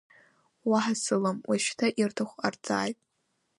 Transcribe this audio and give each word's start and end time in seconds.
Уаҳа 0.69 0.95
сылам, 1.03 1.37
уажәшьҭа 1.47 1.87
ирҭаху 1.99 2.37
ҟарҵааит… 2.39 2.97